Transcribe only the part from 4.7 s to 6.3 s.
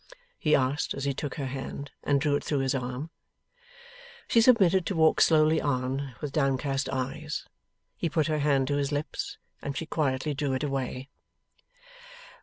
to walk slowly on,